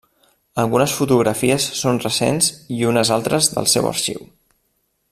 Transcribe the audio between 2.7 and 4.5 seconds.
i unes altres del seu arxiu.